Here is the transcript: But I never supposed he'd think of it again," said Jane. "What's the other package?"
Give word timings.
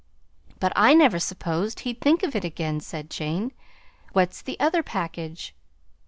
But 0.59 0.73
I 0.75 0.95
never 0.95 1.19
supposed 1.19 1.81
he'd 1.81 2.01
think 2.01 2.23
of 2.23 2.35
it 2.35 2.43
again," 2.43 2.79
said 2.79 3.07
Jane. 3.11 3.51
"What's 4.13 4.41
the 4.41 4.59
other 4.59 4.81
package?" 4.81 5.53